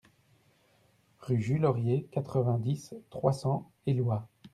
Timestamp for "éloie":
3.85-4.27